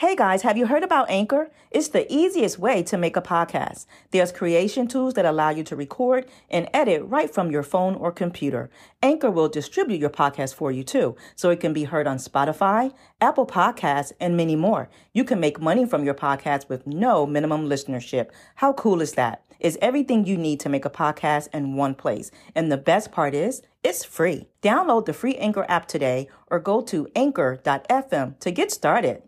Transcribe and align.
Hey 0.00 0.16
guys, 0.16 0.40
have 0.40 0.56
you 0.56 0.64
heard 0.64 0.82
about 0.82 1.10
Anchor? 1.10 1.50
It's 1.70 1.88
the 1.88 2.10
easiest 2.10 2.58
way 2.58 2.82
to 2.84 2.96
make 2.96 3.18
a 3.18 3.20
podcast. 3.20 3.84
There's 4.12 4.32
creation 4.32 4.88
tools 4.88 5.12
that 5.12 5.26
allow 5.26 5.50
you 5.50 5.62
to 5.64 5.76
record 5.76 6.24
and 6.48 6.70
edit 6.72 7.02
right 7.04 7.28
from 7.28 7.50
your 7.50 7.62
phone 7.62 7.96
or 7.96 8.10
computer. 8.10 8.70
Anchor 9.02 9.30
will 9.30 9.50
distribute 9.50 10.00
your 10.00 10.08
podcast 10.08 10.54
for 10.54 10.72
you 10.72 10.84
too, 10.84 11.16
so 11.36 11.50
it 11.50 11.60
can 11.60 11.74
be 11.74 11.84
heard 11.84 12.06
on 12.06 12.16
Spotify, 12.16 12.94
Apple 13.20 13.46
Podcasts, 13.46 14.10
and 14.18 14.38
many 14.38 14.56
more. 14.56 14.88
You 15.12 15.22
can 15.22 15.38
make 15.38 15.60
money 15.60 15.84
from 15.84 16.02
your 16.02 16.14
podcast 16.14 16.70
with 16.70 16.86
no 16.86 17.26
minimum 17.26 17.68
listenership. 17.68 18.30
How 18.54 18.72
cool 18.72 19.02
is 19.02 19.12
that? 19.12 19.44
It's 19.58 19.76
everything 19.82 20.24
you 20.24 20.38
need 20.38 20.60
to 20.60 20.70
make 20.70 20.86
a 20.86 20.90
podcast 20.90 21.48
in 21.52 21.76
one 21.76 21.94
place. 21.94 22.30
And 22.54 22.72
the 22.72 22.78
best 22.78 23.12
part 23.12 23.34
is, 23.34 23.60
it's 23.84 24.02
free. 24.02 24.48
Download 24.62 25.04
the 25.04 25.12
free 25.12 25.36
Anchor 25.36 25.66
app 25.68 25.88
today 25.88 26.26
or 26.50 26.58
go 26.58 26.80
to 26.80 27.06
anchor.fm 27.14 28.38
to 28.38 28.50
get 28.50 28.70
started. 28.70 29.24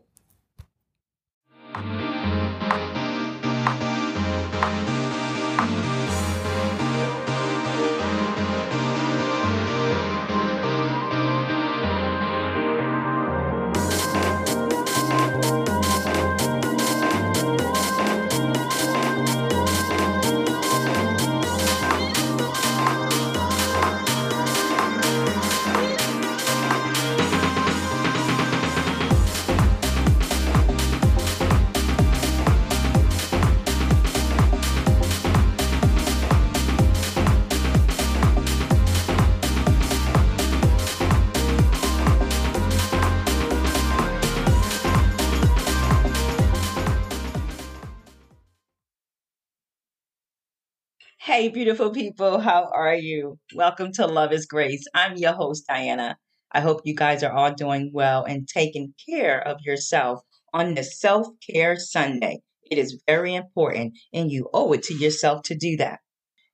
Hey, 51.24 51.48
beautiful 51.48 51.90
people, 51.90 52.40
how 52.40 52.68
are 52.74 52.96
you? 52.96 53.38
Welcome 53.54 53.92
to 53.92 54.06
Love 54.06 54.32
is 54.32 54.44
Grace. 54.44 54.84
I'm 54.92 55.16
your 55.16 55.32
host, 55.32 55.64
Diana. 55.68 56.18
I 56.50 56.60
hope 56.60 56.80
you 56.84 56.96
guys 56.96 57.22
are 57.22 57.32
all 57.32 57.54
doing 57.54 57.92
well 57.94 58.24
and 58.24 58.48
taking 58.48 58.92
care 59.08 59.40
of 59.40 59.60
yourself 59.64 60.20
on 60.52 60.74
this 60.74 60.98
self 61.00 61.28
care 61.48 61.76
Sunday. 61.78 62.40
It 62.68 62.76
is 62.76 63.00
very 63.06 63.36
important, 63.36 63.96
and 64.12 64.32
you 64.32 64.50
owe 64.52 64.72
it 64.72 64.82
to 64.82 64.94
yourself 64.94 65.44
to 65.44 65.54
do 65.54 65.76
that. 65.76 66.00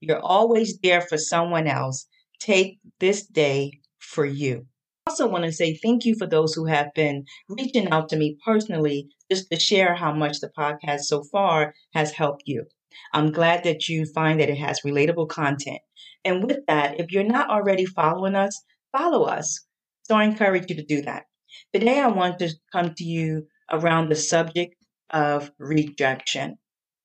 You're 0.00 0.20
always 0.20 0.78
there 0.82 1.00
for 1.00 1.16
someone 1.19 1.66
else. 1.66 2.06
Take 2.38 2.78
this 3.00 3.27
day 3.27 3.72
for 3.98 4.27
you. 4.27 4.66
I 5.06 5.10
also 5.12 5.28
want 5.28 5.44
to 5.44 5.53
say 5.53 5.77
thank 5.77 6.05
you 6.05 6.14
for 6.19 6.27
those 6.27 6.55
who 6.55 6.66
have 6.66 6.92
been 6.94 7.25
reaching 7.48 7.88
out 7.91 8.10
to 8.10 8.16
me 8.16 8.36
personally 8.44 9.08
just 9.30 9.50
to 9.50 9.58
share 9.58 9.94
how 9.94 10.12
much 10.12 10.41
the 10.41 10.50
podcast 10.50 11.03
so 11.05 11.25
far 11.32 11.75
has 11.94 12.12
helped 12.12 12.42
you. 12.47 12.66
I'm 13.12 13.32
glad 13.32 13.64
that 13.64 13.88
you 13.88 14.06
find 14.06 14.41
that 14.41 14.50
it 14.50 14.58
has 14.58 14.80
relatable 14.84 15.28
content. 15.28 15.80
And 16.24 16.44
with 16.44 16.66
that, 16.66 17.00
if 17.00 17.12
you're 17.12 17.24
not 17.24 17.50
already 17.50 17.84
following 17.84 18.34
us, 18.34 18.60
follow 18.92 19.24
us. 19.24 19.64
So 20.02 20.16
I 20.16 20.24
encourage 20.24 20.70
you 20.70 20.77
to 20.77 20.84
do 20.84 21.02
that. 21.02 21.24
Today, 21.72 22.00
I 22.00 22.08
want 22.08 22.38
to 22.41 22.50
come 22.72 22.94
to 22.94 23.04
you 23.04 23.46
around 23.70 24.08
the 24.08 24.16
subject 24.16 24.74
of 25.10 25.50
rejection. 25.58 26.58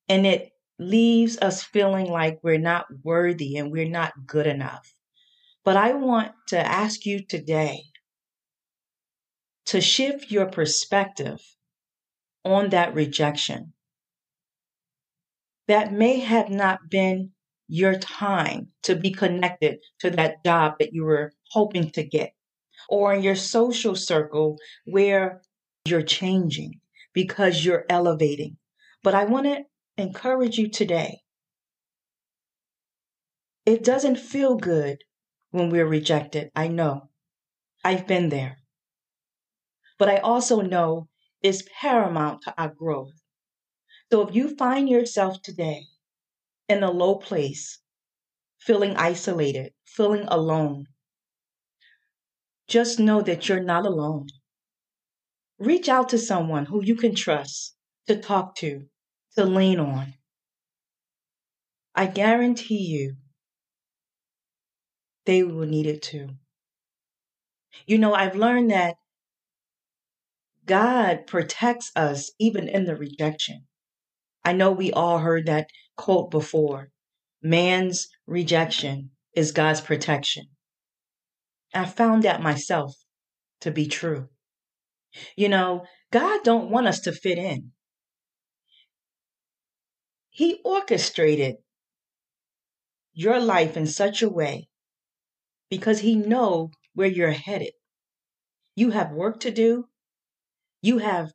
And 0.10 0.26
it 0.26 0.52
leaves 0.80 1.38
us 1.38 1.64
feeling 1.64 2.08
like 2.08 2.40
we're 2.44 2.58
not 2.58 2.86
worthy 3.04 3.58
and 3.58 3.72
we're 3.72 3.90
not 3.90 4.14
good 4.26 4.48
enough. 4.48 4.94
But 5.64 5.78
I 5.78 5.94
want 5.94 6.34
to 6.48 6.60
ask 6.60 7.06
you 7.06 7.26
today 7.26 7.84
to 9.68 9.80
shift 9.80 10.30
your 10.30 10.48
perspective 10.48 11.40
on 12.44 12.70
that 12.70 12.94
rejection 12.94 13.74
that 15.68 15.94
may 15.94 16.20
have 16.20 16.50
not 16.50 16.90
been 16.90 17.32
your 17.68 17.98
time 17.98 18.68
to 18.84 18.96
be 18.96 19.12
connected 19.12 19.80
to 20.00 20.10
that 20.12 20.44
job 20.44 20.76
that 20.80 20.94
you 20.94 21.06
were 21.06 21.32
hoping 21.52 21.90
to 21.92 22.04
get, 22.04 22.34
or 22.90 23.14
in 23.14 23.24
your 23.24 23.36
social 23.36 23.96
circle 23.96 24.58
where 24.86 25.42
you're 25.86 26.04
changing 26.04 26.80
because 27.14 27.64
you're 27.64 27.86
elevating. 27.90 28.58
But 29.04 29.16
I 29.16 29.26
want 29.26 29.46
to 29.46 29.64
encourage 29.98 30.58
you 30.58 30.70
today. 30.70 31.22
It 33.66 33.84
doesn't 33.84 34.20
feel 34.20 34.56
good 34.56 34.98
when 35.52 35.70
we're 35.70 35.88
rejected. 35.88 36.52
I 36.56 36.68
know. 36.68 37.10
I've 37.84 38.08
been 38.08 38.30
there. 38.30 38.58
But 39.98 40.10
I 40.10 40.18
also 40.18 40.62
know 40.62 41.08
it's 41.42 41.64
paramount 41.80 42.42
to 42.44 42.54
our 42.58 42.70
growth. 42.70 43.14
So 44.14 44.22
if 44.22 44.36
you 44.36 44.56
find 44.56 44.88
yourself 44.88 45.42
today 45.42 45.88
in 46.70 46.84
a 46.84 46.92
low 46.92 47.16
place, 47.16 47.80
feeling 48.60 48.96
isolated, 48.96 49.74
feeling 49.86 50.26
alone, 50.28 50.86
just 52.68 53.00
know 53.00 53.22
that 53.22 53.50
you're 53.50 53.64
not 53.64 53.88
alone. 53.88 54.28
Reach 55.58 55.90
out 55.90 56.10
to 56.10 56.20
someone 56.20 56.68
who 56.68 56.84
you 56.84 56.96
can 56.96 57.16
trust 57.16 57.76
to 58.06 58.16
talk 58.16 58.56
to, 58.58 58.86
to 59.36 59.46
lean 59.46 59.80
on. 59.80 60.14
I 61.96 62.06
guarantee 62.06 62.86
you 62.86 63.16
they 65.26 65.42
will 65.42 65.66
need 65.66 65.88
it 65.88 66.04
too. 66.04 66.30
You 67.88 67.98
know, 67.98 68.14
I've 68.14 68.36
learned 68.36 68.70
that 68.70 68.94
God 70.68 71.26
protects 71.26 71.92
us 71.96 72.30
even 72.38 72.68
in 72.68 72.86
the 72.86 72.96
rejection. 72.96 73.66
I 74.46 74.54
know 74.54 74.72
we 74.72 74.92
all 74.92 75.20
heard 75.20 75.46
that 75.46 75.68
quote 75.96 76.32
before 76.32 76.90
man's 77.42 78.08
rejection 78.26 79.12
is 79.36 79.52
God's 79.52 79.82
protection. 79.82 80.46
I 81.74 81.86
found 81.86 82.24
that 82.24 82.42
myself 82.42 82.96
to 83.62 83.72
be 83.72 83.88
true. 83.88 84.30
You 85.36 85.50
know, 85.50 85.86
God 86.12 86.44
don't 86.44 86.70
want 86.70 86.88
us 86.88 87.02
to 87.02 87.12
fit 87.12 87.38
in. 87.38 87.72
He 90.30 90.60
orchestrated 90.64 91.56
your 93.14 93.40
life 93.40 93.78
in 93.78 93.86
such 93.86 94.22
a 94.24 94.30
way 94.30 94.70
because 95.70 96.00
he 96.00 96.16
know 96.16 96.72
where 96.96 97.08
you're 97.08 97.32
headed. 97.32 97.74
You 98.76 98.92
have 98.92 99.12
work 99.12 99.40
to 99.42 99.52
do. 99.52 99.88
You 100.82 100.98
have 100.98 101.32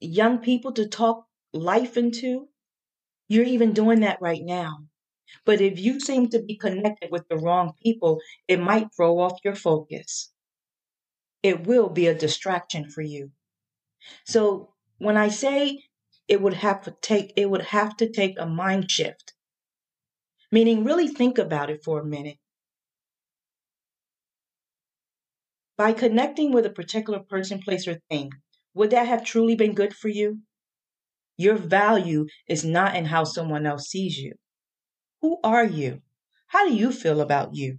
young 0.00 0.38
people 0.38 0.72
to 0.72 0.88
talk 0.88 1.26
life 1.52 1.96
into, 1.96 2.48
you're 3.28 3.44
even 3.44 3.72
doing 3.72 4.00
that 4.00 4.20
right 4.20 4.42
now. 4.44 4.86
But 5.44 5.60
if 5.60 5.78
you 5.78 6.00
seem 6.00 6.28
to 6.30 6.42
be 6.42 6.56
connected 6.56 7.10
with 7.10 7.28
the 7.28 7.36
wrong 7.38 7.74
people, 7.82 8.20
it 8.48 8.60
might 8.60 8.88
throw 8.94 9.20
off 9.20 9.40
your 9.44 9.56
focus. 9.56 10.32
It 11.42 11.66
will 11.66 11.90
be 11.90 12.06
a 12.06 12.14
distraction 12.14 12.88
for 12.90 13.02
you. 13.02 13.32
So 14.26 14.74
when 14.98 15.16
I 15.16 15.28
say 15.28 15.84
it 16.28 16.40
would 16.40 16.54
have 16.54 16.82
to 16.82 16.96
take 17.02 17.32
it 17.36 17.50
would 17.50 17.62
have 17.66 17.96
to 17.98 18.08
take 18.10 18.38
a 18.38 18.46
mind 18.46 18.90
shift. 18.90 19.34
Meaning 20.52 20.84
really 20.84 21.08
think 21.08 21.38
about 21.38 21.70
it 21.70 21.82
for 21.82 21.98
a 22.00 22.04
minute. 22.04 22.38
By 25.76 25.94
connecting 25.94 26.52
with 26.52 26.64
a 26.64 26.70
particular 26.70 27.18
person, 27.18 27.60
place, 27.60 27.88
or 27.88 28.00
thing, 28.08 28.30
would 28.74 28.90
that 28.90 29.08
have 29.08 29.24
truly 29.24 29.56
been 29.56 29.74
good 29.74 29.96
for 29.96 30.08
you? 30.08 30.42
Your 31.40 31.56
value 31.56 32.26
is 32.46 32.66
not 32.66 32.94
in 32.94 33.06
how 33.06 33.24
someone 33.24 33.64
else 33.64 33.88
sees 33.88 34.18
you. 34.18 34.34
Who 35.22 35.38
are 35.42 35.64
you? 35.64 36.02
How 36.48 36.68
do 36.68 36.74
you 36.74 36.92
feel 36.92 37.22
about 37.22 37.54
you? 37.54 37.78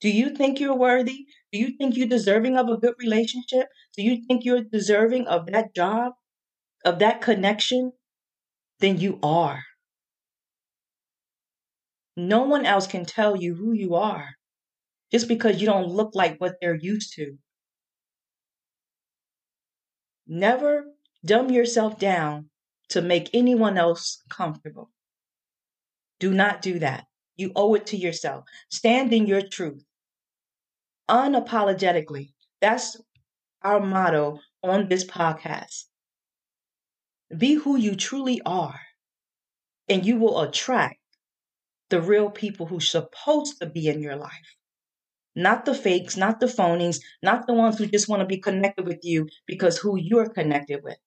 Do 0.00 0.08
you 0.08 0.30
think 0.34 0.58
you're 0.58 0.74
worthy? 0.74 1.26
Do 1.52 1.58
you 1.58 1.76
think 1.76 1.96
you're 1.98 2.08
deserving 2.08 2.56
of 2.56 2.70
a 2.70 2.78
good 2.78 2.94
relationship? 2.98 3.68
Do 3.94 4.02
you 4.02 4.24
think 4.26 4.46
you're 4.46 4.64
deserving 4.64 5.26
of 5.26 5.44
that 5.52 5.74
job, 5.74 6.14
of 6.82 6.98
that 7.00 7.20
connection? 7.20 7.92
Then 8.80 8.96
you 8.96 9.18
are. 9.22 9.64
No 12.16 12.44
one 12.44 12.64
else 12.64 12.86
can 12.86 13.04
tell 13.04 13.36
you 13.36 13.54
who 13.54 13.72
you 13.72 13.96
are 13.96 14.30
just 15.12 15.28
because 15.28 15.60
you 15.60 15.66
don't 15.66 15.88
look 15.88 16.14
like 16.14 16.40
what 16.40 16.54
they're 16.62 16.82
used 16.92 17.12
to. 17.16 17.36
Never 20.26 20.86
dumb 21.22 21.50
yourself 21.50 21.98
down 21.98 22.48
to 22.90 23.02
make 23.02 23.30
anyone 23.32 23.78
else 23.78 24.22
comfortable. 24.28 24.90
Do 26.20 26.32
not 26.32 26.62
do 26.62 26.78
that. 26.80 27.06
You 27.36 27.52
owe 27.54 27.74
it 27.74 27.86
to 27.88 27.96
yourself. 27.96 28.44
Stand 28.70 29.12
in 29.12 29.26
your 29.26 29.42
truth 29.42 29.84
unapologetically. 31.08 32.32
That's 32.60 33.00
our 33.62 33.80
motto 33.80 34.40
on 34.62 34.88
this 34.88 35.04
podcast. 35.04 35.84
Be 37.36 37.54
who 37.54 37.76
you 37.76 37.94
truly 37.94 38.40
are, 38.46 38.80
and 39.88 40.04
you 40.04 40.16
will 40.16 40.40
attract 40.40 40.98
the 41.90 42.00
real 42.00 42.30
people 42.30 42.66
who's 42.66 42.90
supposed 42.90 43.60
to 43.60 43.66
be 43.66 43.88
in 43.88 44.02
your 44.02 44.16
life. 44.16 44.56
Not 45.34 45.64
the 45.64 45.74
fakes, 45.74 46.16
not 46.16 46.40
the 46.40 46.46
phonies, 46.46 47.00
not 47.22 47.46
the 47.46 47.54
ones 47.54 47.78
who 47.78 47.86
just 47.86 48.08
want 48.08 48.20
to 48.20 48.26
be 48.26 48.38
connected 48.38 48.86
with 48.86 49.00
you 49.02 49.28
because 49.46 49.78
who 49.78 49.96
you're 49.96 50.28
connected 50.28 50.82
with. 50.82 50.98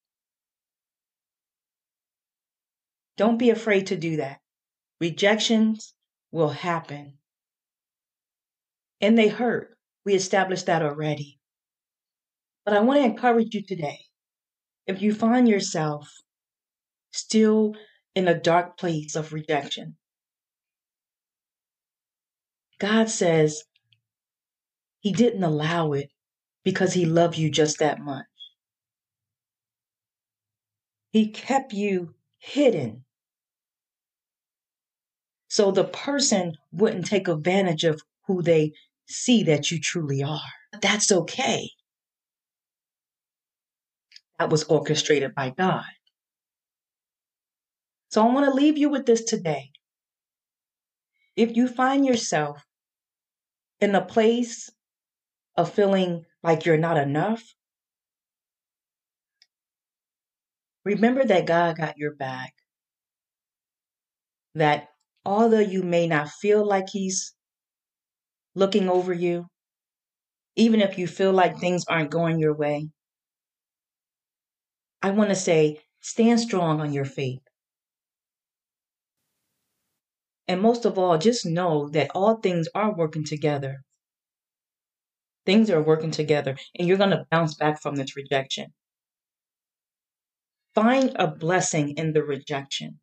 Don't 3.21 3.37
be 3.37 3.51
afraid 3.51 3.85
to 3.85 3.95
do 3.95 4.17
that. 4.17 4.39
Rejections 4.99 5.93
will 6.31 6.49
happen. 6.49 7.19
And 8.99 9.15
they 9.15 9.27
hurt. 9.27 9.77
We 10.03 10.15
established 10.15 10.65
that 10.65 10.81
already. 10.81 11.39
But 12.65 12.73
I 12.73 12.79
want 12.79 12.99
to 12.99 13.05
encourage 13.05 13.53
you 13.53 13.61
today. 13.61 13.99
If 14.87 15.03
you 15.03 15.13
find 15.13 15.47
yourself 15.47 16.09
still 17.11 17.75
in 18.15 18.27
a 18.27 18.33
dark 18.33 18.79
place 18.79 19.15
of 19.15 19.33
rejection, 19.33 19.97
God 22.79 23.07
says 23.07 23.65
He 25.01 25.11
didn't 25.11 25.43
allow 25.43 25.93
it 25.93 26.09
because 26.63 26.93
He 26.93 27.05
loved 27.05 27.37
you 27.37 27.51
just 27.51 27.77
that 27.77 27.99
much. 27.99 28.25
He 31.11 31.29
kept 31.29 31.71
you 31.71 32.15
hidden 32.39 33.05
so 35.51 35.69
the 35.69 35.83
person 35.83 36.53
wouldn't 36.71 37.07
take 37.07 37.27
advantage 37.27 37.83
of 37.83 38.01
who 38.25 38.41
they 38.41 38.71
see 39.05 39.43
that 39.43 39.69
you 39.69 39.81
truly 39.81 40.23
are. 40.23 40.39
That's 40.81 41.11
okay. 41.11 41.69
That 44.39 44.49
was 44.49 44.63
orchestrated 44.63 45.35
by 45.35 45.49
God. 45.49 45.83
So 48.11 48.25
I 48.25 48.33
want 48.33 48.45
to 48.45 48.53
leave 48.53 48.77
you 48.77 48.87
with 48.87 49.05
this 49.05 49.25
today. 49.25 49.71
If 51.35 51.57
you 51.57 51.67
find 51.67 52.05
yourself 52.05 52.65
in 53.81 53.93
a 53.93 54.05
place 54.05 54.69
of 55.57 55.73
feeling 55.73 56.23
like 56.43 56.65
you're 56.65 56.77
not 56.77 56.95
enough, 56.95 57.43
remember 60.85 61.25
that 61.25 61.45
God 61.45 61.75
got 61.75 61.97
your 61.97 62.15
back. 62.15 62.53
That 64.55 64.87
although 65.25 65.59
you 65.59 65.83
may 65.83 66.07
not 66.07 66.29
feel 66.29 66.65
like 66.65 66.89
He's 66.91 67.33
looking 68.55 68.89
over 68.89 69.13
you, 69.13 69.47
even 70.55 70.79
if 70.81 70.97
you 70.97 71.07
feel 71.07 71.33
like 71.33 71.59
things 71.59 71.83
aren't 71.89 72.09
going 72.11 72.39
your 72.39 72.55
way, 72.55 72.89
I 75.03 75.11
want 75.11 75.29
to 75.29 75.35
say 75.35 75.81
stand 75.99 76.39
strong 76.39 76.81
on 76.81 76.93
your 76.93 77.05
faith. 77.05 77.43
And 80.47 80.61
most 80.61 80.85
of 80.85 80.97
all, 80.99 81.17
just 81.17 81.45
know 81.45 81.89
that 81.89 82.11
all 82.15 82.35
things 82.37 82.67
are 82.75 82.95
working 82.95 83.23
together. 83.25 83.83
Things 85.45 85.69
are 85.69 85.83
working 85.83 86.11
together, 86.11 86.57
and 86.79 86.87
you're 86.87 86.97
going 86.97 87.09
to 87.11 87.27
bounce 87.29 87.53
back 87.53 87.81
from 87.81 87.95
this 87.95 88.15
rejection. 88.15 88.73
Find 90.73 91.11
a 91.17 91.27
blessing 91.27 91.97
in 91.97 92.13
the 92.13 92.23
rejection. 92.23 93.00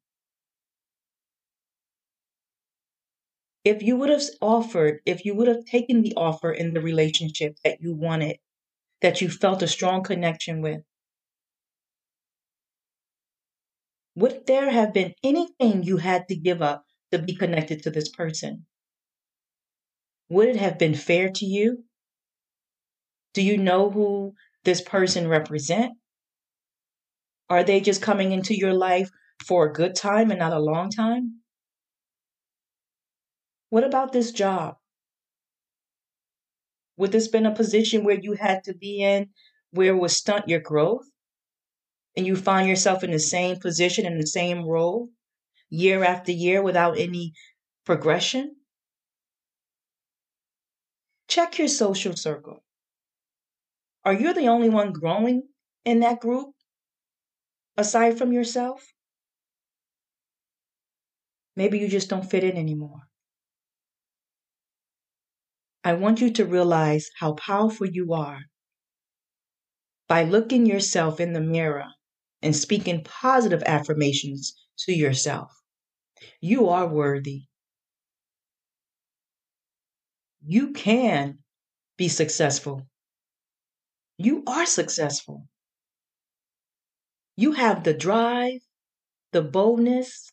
If 3.68 3.82
you 3.82 3.96
would 3.96 4.08
have 4.08 4.22
offered, 4.40 5.00
if 5.04 5.26
you 5.26 5.34
would 5.34 5.46
have 5.46 5.62
taken 5.66 6.00
the 6.00 6.14
offer 6.16 6.50
in 6.50 6.72
the 6.72 6.80
relationship 6.80 7.58
that 7.62 7.82
you 7.82 7.94
wanted, 7.94 8.38
that 9.02 9.20
you 9.20 9.28
felt 9.28 9.62
a 9.62 9.68
strong 9.68 10.02
connection 10.02 10.62
with, 10.62 10.80
would 14.14 14.46
there 14.46 14.70
have 14.70 14.94
been 14.94 15.12
anything 15.22 15.82
you 15.82 15.98
had 15.98 16.26
to 16.28 16.34
give 16.34 16.62
up 16.62 16.86
to 17.12 17.18
be 17.18 17.36
connected 17.36 17.82
to 17.82 17.90
this 17.90 18.08
person? 18.08 18.64
Would 20.30 20.48
it 20.48 20.56
have 20.56 20.78
been 20.78 20.94
fair 20.94 21.28
to 21.28 21.44
you? 21.44 21.84
Do 23.34 23.42
you 23.42 23.58
know 23.58 23.90
who 23.90 24.32
this 24.64 24.80
person 24.80 25.28
represent? 25.28 25.92
Are 27.50 27.64
they 27.64 27.80
just 27.80 28.00
coming 28.00 28.32
into 28.32 28.56
your 28.56 28.72
life 28.72 29.10
for 29.46 29.66
a 29.66 29.72
good 29.74 29.94
time 29.94 30.30
and 30.30 30.40
not 30.40 30.54
a 30.54 30.58
long 30.58 30.88
time? 30.88 31.42
What 33.70 33.84
about 33.84 34.12
this 34.12 34.32
job? 34.32 34.76
Would 36.96 37.12
this 37.12 37.28
been 37.28 37.46
a 37.46 37.54
position 37.54 38.04
where 38.04 38.18
you 38.18 38.32
had 38.32 38.64
to 38.64 38.74
be 38.74 39.02
in 39.02 39.30
where 39.70 39.94
it 39.94 39.98
would 39.98 40.10
stunt 40.10 40.48
your 40.48 40.60
growth? 40.60 41.06
And 42.16 42.26
you 42.26 42.34
find 42.34 42.68
yourself 42.68 43.04
in 43.04 43.12
the 43.12 43.20
same 43.20 43.58
position 43.58 44.06
in 44.06 44.18
the 44.18 44.26
same 44.26 44.64
role 44.64 45.10
year 45.68 46.02
after 46.02 46.32
year 46.32 46.62
without 46.62 46.98
any 46.98 47.34
progression? 47.84 48.56
Check 51.28 51.58
your 51.58 51.68
social 51.68 52.16
circle. 52.16 52.64
Are 54.04 54.14
you 54.14 54.32
the 54.32 54.48
only 54.48 54.70
one 54.70 54.92
growing 54.92 55.42
in 55.84 56.00
that 56.00 56.20
group 56.20 56.54
aside 57.76 58.16
from 58.16 58.32
yourself? 58.32 58.82
Maybe 61.54 61.78
you 61.78 61.88
just 61.88 62.08
don't 62.08 62.28
fit 62.28 62.44
in 62.44 62.56
anymore. 62.56 63.02
I 65.82 65.94
want 65.94 66.20
you 66.20 66.30
to 66.34 66.44
realize 66.46 67.10
how 67.18 67.32
powerful 67.32 67.88
you 67.88 68.12
are 68.12 68.42
by 70.08 70.24
looking 70.24 70.66
yourself 70.66 71.20
in 71.20 71.34
the 71.34 71.40
mirror 71.40 71.86
and 72.42 72.56
speaking 72.56 73.04
positive 73.04 73.62
affirmations 73.62 74.54
to 74.78 74.92
yourself. 74.92 75.52
You 76.40 76.68
are 76.68 76.88
worthy. 76.88 77.44
You 80.44 80.72
can 80.72 81.44
be 81.96 82.08
successful. 82.08 82.88
You 84.18 84.44
are 84.46 84.66
successful. 84.66 85.48
You 87.36 87.52
have 87.52 87.84
the 87.84 87.94
drive, 87.94 88.60
the 89.32 89.42
boldness, 89.42 90.30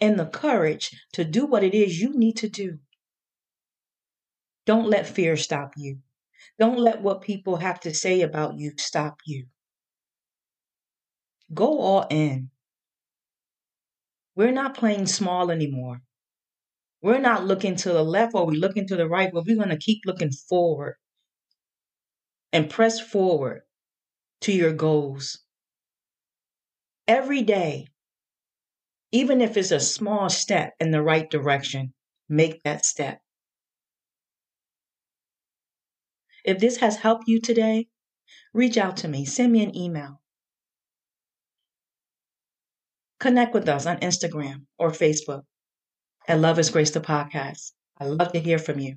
and 0.00 0.18
the 0.18 0.26
courage 0.26 0.90
to 1.14 1.24
do 1.24 1.46
what 1.46 1.64
it 1.64 1.74
is 1.74 2.00
you 2.00 2.14
need 2.14 2.36
to 2.38 2.48
do. 2.48 2.80
Don't 4.68 4.90
let 4.90 5.08
fear 5.08 5.34
stop 5.38 5.72
you. 5.78 6.00
Don't 6.58 6.78
let 6.78 7.00
what 7.00 7.22
people 7.22 7.56
have 7.56 7.80
to 7.80 7.94
say 7.94 8.20
about 8.20 8.58
you 8.58 8.72
stop 8.76 9.16
you. 9.24 9.46
Go 11.54 11.78
all 11.80 12.06
in. 12.10 12.50
We're 14.36 14.52
not 14.52 14.76
playing 14.76 15.06
small 15.06 15.50
anymore. 15.50 16.02
We're 17.00 17.18
not 17.18 17.46
looking 17.46 17.76
to 17.76 17.94
the 17.94 18.02
left 18.02 18.34
or 18.34 18.44
we're 18.44 18.60
looking 18.60 18.86
to 18.88 18.96
the 18.96 19.08
right, 19.08 19.32
but 19.32 19.46
we're 19.46 19.56
going 19.56 19.70
to 19.70 19.78
keep 19.78 20.02
looking 20.04 20.32
forward 20.32 20.96
and 22.52 22.68
press 22.68 23.00
forward 23.00 23.62
to 24.42 24.52
your 24.52 24.74
goals. 24.74 25.38
Every 27.06 27.40
day, 27.40 27.86
even 29.12 29.40
if 29.40 29.56
it's 29.56 29.70
a 29.70 29.80
small 29.80 30.28
step 30.28 30.74
in 30.78 30.90
the 30.90 31.02
right 31.02 31.30
direction, 31.30 31.94
make 32.28 32.62
that 32.64 32.84
step. 32.84 33.22
If 36.44 36.58
this 36.58 36.78
has 36.78 36.96
helped 36.96 37.28
you 37.28 37.40
today, 37.40 37.88
reach 38.52 38.76
out 38.76 38.96
to 38.98 39.08
me, 39.08 39.24
send 39.24 39.52
me 39.52 39.62
an 39.62 39.76
email. 39.76 40.20
Connect 43.20 43.52
with 43.52 43.68
us 43.68 43.86
on 43.86 43.98
Instagram 43.98 44.66
or 44.78 44.90
Facebook 44.90 45.42
at 46.28 46.38
Love 46.38 46.58
is 46.58 46.70
Grace 46.70 46.90
the 46.90 47.00
podcast. 47.00 47.72
I 47.98 48.04
love 48.04 48.32
to 48.32 48.38
hear 48.38 48.58
from 48.58 48.78
you. 48.78 48.96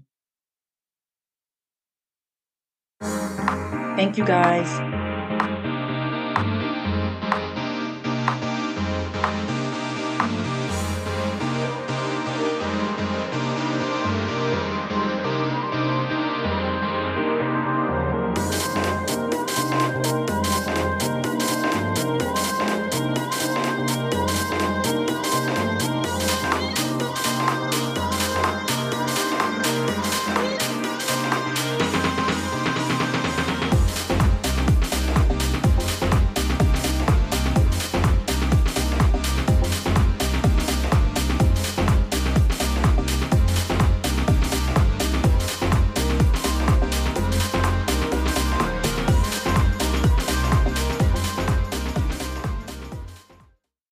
Thank 3.95 4.17
you 4.17 4.25
guys. 4.25 5.00